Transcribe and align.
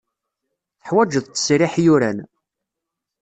Teḥwajeḍ 0.79 1.21
ttesriḥ 1.25 1.73
yuran. 1.85 2.19